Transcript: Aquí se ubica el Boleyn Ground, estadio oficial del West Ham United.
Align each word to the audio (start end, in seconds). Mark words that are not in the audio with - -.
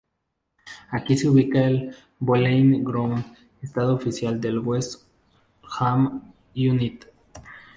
Aquí 0.89 1.15
se 1.15 1.29
ubica 1.29 1.63
el 1.63 1.95
Boleyn 2.17 2.83
Ground, 2.83 3.23
estadio 3.61 3.93
oficial 3.93 4.41
del 4.41 4.57
West 4.57 5.03
Ham 5.79 6.33
United. 6.55 7.07